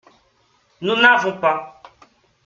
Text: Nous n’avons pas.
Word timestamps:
Nous 0.81 0.95
n’avons 0.95 1.37
pas. 1.39 1.83